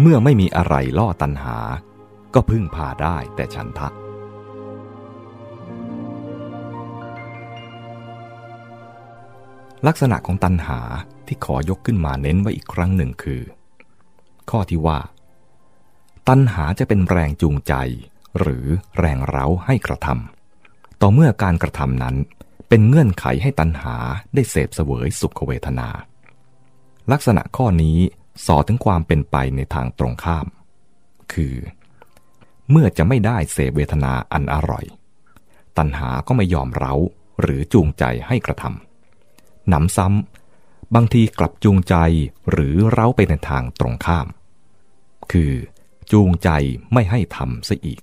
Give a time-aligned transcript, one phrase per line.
[0.00, 1.58] เมื่อไม่มีอะไรล่อตัณหา
[2.34, 3.88] ก็พึ่งพาได้แต่ฉันทะ
[9.86, 10.80] ลักษณะของตัณหา
[11.26, 13.42] ที่ขอยกขึ้นมาเน้นไว้อีกครั้งหนึ่งคือ
[14.50, 14.98] ข้อที่ว่า
[16.28, 17.74] ตัณหาจะเป็นแรงจูงใจ
[18.38, 18.66] หรือ
[18.98, 22.16] แรงเร้าให้กระทำต่อเมื่อการกระทำนั้น
[22.68, 23.96] เป็นเงื่อนไขให้ตัณหา
[24.34, 25.88] ได้เสพเสวยสุขเวทนา
[27.12, 27.98] ลักษณะข้อนี้
[28.46, 30.46] สอถึงความเป็นไปในทางตรงข้าม
[31.32, 31.54] คือ
[32.70, 34.84] เมื่อจะไม่ได้เสพเวทนาอันอร่อย
[35.78, 36.94] ตัณหาก็ไม่ยอมเร้า
[37.40, 41.96] หรือจูงใจให้กระทำหนำซ้ำบางทีกลับจูงใจ
[42.50, 44.26] หรือเร้าไปในทางตรงข้าม
[45.32, 45.52] คือ
[46.12, 46.50] จูงใจ
[46.92, 48.00] ไม่ให้ทำซะอีก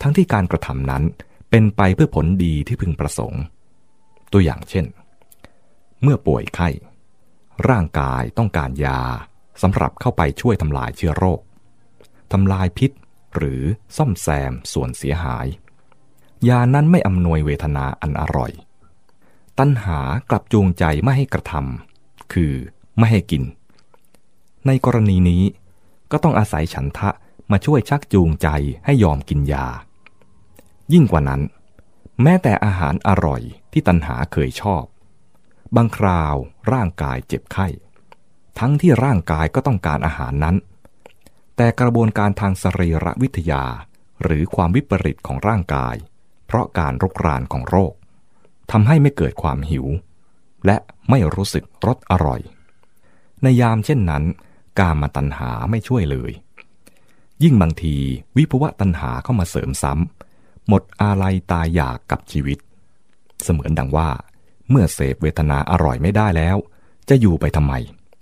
[0.00, 1.02] ทั้งที่การกระทำนั้น
[1.50, 3.42] เป็นไปเพื่อผลดีที่พึงประสงค์
[4.32, 4.86] ตัวอย่างเช่น
[6.02, 6.68] เมื่อป่วยไข้
[7.68, 9.00] ร่างกายต้องการยา
[9.62, 11.40] สำหรับเข้าไปช่วยทำลายเชื้อโรค
[12.32, 12.90] ทำลายพิษ
[13.34, 13.62] หรือ
[13.96, 15.46] ซ่อมแซมส่วนเสียหาย
[16.48, 18.52] ยานั้นไม่อำนวยเวทนาอันอร่อย
[19.58, 19.98] ตัณหา
[20.30, 22.52] กลับจูงใจไม่ให้กระทำคือ
[22.98, 23.42] ไม่ให้กิน
[24.66, 25.42] ในกรณีนี้
[26.10, 27.10] ก็ต้องอาศัยฉันทะ
[27.50, 28.48] มาช่วยชักจูงใจ
[28.84, 29.66] ให้ยอมกินยา
[30.92, 31.40] ยิ่งกว่านั้น
[32.22, 34.82] แม้แต่อาหารอร่อยที่ตัณหาเคยชอบ
[35.76, 36.34] บางคราว
[36.72, 37.68] ร่างกายเจ็บไข้
[38.58, 40.56] ทั้งที่ร่างกายก็ต้องการอาหารนั้น
[41.56, 43.64] แต่กระบวนการทางสรีรวิทยา
[44.22, 45.94] หรือความวิปริตของร่างกาย
[46.46, 47.94] เพราะการรุกรานของโรค
[48.70, 49.86] ทำให้ไม่เกิดความหิว
[50.66, 50.76] และ
[51.10, 52.40] ไม่รู้สึกรสอร่อย
[53.42, 54.24] ในยามเช่นนั้น
[54.78, 56.32] การมาตัณหาไม่ช่วยเลย
[57.42, 57.96] ยิ่งบางที
[58.36, 62.58] วิภวะตัณหาเข้ามาเสริมซ้ำหมดอาลัยตายอยากกับชีวิต
[63.42, 64.10] เสมือนดังว่า
[64.70, 66.56] เมื่อเสพเวทนาอร่อยไม่ได้แล้ว
[67.08, 67.72] จะอยู่ไปทำไม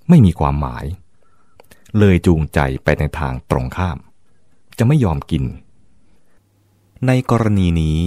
[0.08, 0.84] ไม่มีความหมาย
[1.98, 3.98] เลยจูงใจไปในทางตรงข้าม
[4.78, 5.44] จะไม่ยอมกิน
[7.06, 7.98] ในกรณีนี้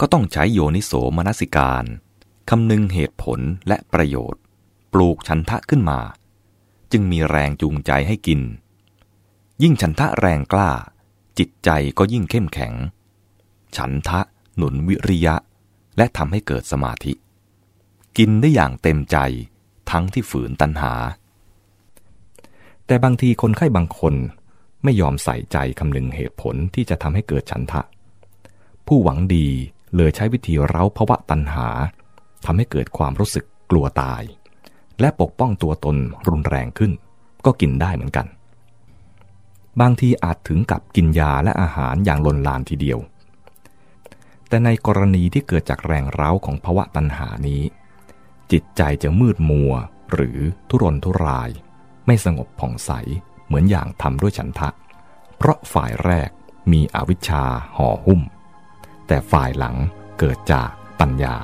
[0.00, 1.84] ก็ต้องใช้โยนิโสมนสิการ
[2.50, 4.42] คำนึงเหตุผลและประโยชน์
[4.92, 6.00] ปลูกชันทะขึ้นมา
[6.92, 8.40] จึงมีแรงจูงใจให้กิน
[9.62, 10.70] ยิ่งฉันทะแรงกล้า
[11.38, 12.74] จิตใจก็ยิ่งเข้มแข็ง
[13.76, 14.20] ฉันทะ
[14.56, 15.36] หนุนวิริยะ
[15.96, 17.12] และทำให้เกิดสมาธิ
[18.22, 19.16] กินได้อย่างเต็มใจ
[19.90, 20.94] ทั้งที่ฝืนตัณหา
[22.86, 24.14] แต่บางทีคนไข้บางคน
[24.84, 27.82] ไม่ยอมใส่ใจคำนึงเหตุผลที่จะทำให้เกิดฉันทะ
[28.86, 29.48] ผู้หวังดี
[29.96, 31.68] เลยใช้วิธีเร้าภวะตัณหา
[32.44, 34.22] ทำให้เกิดความรู้สึกกลัวตาย
[35.00, 35.96] และปกป้องตัวตน
[36.28, 36.92] รุนแรงขึ้น
[37.44, 38.26] ก็กินได้เหมือนกัน
[39.80, 42.98] บางทีอาจถึงกับกินยาและอาหารอย่างลนลานทีเดียว
[44.48, 47.62] แต่ในกรณีที่เกิดจากแรงเร้าของภวะตัณหานี้
[48.52, 49.72] จิตใจจะมืดมัว
[50.12, 50.38] หรือ
[50.68, 51.50] ทุรนทุราย
[52.06, 52.90] ไม่สงบผ่องใส
[53.46, 54.68] เหมือนอย่างทำด้วยฉันทะ
[55.36, 56.30] เพราะฝ่ายแรก
[56.72, 57.44] มีอวิชชา
[57.76, 58.20] ห่อหุ้ม
[59.06, 59.76] แต่ฝ่ายหลัง
[60.18, 60.68] เกิดจาก
[61.00, 61.36] ปัญญา